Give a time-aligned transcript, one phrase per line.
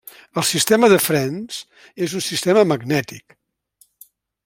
[0.41, 1.59] El sistema de frens
[2.07, 3.41] és un sistema magnètic.